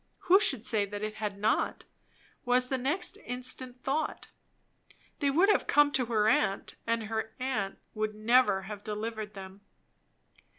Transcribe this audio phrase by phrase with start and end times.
[0.21, 1.85] Who should say that it had not?
[2.43, 4.29] was the next instant thought.
[5.19, 9.61] They would have come to her aunt, and her aunt would never have delivered them.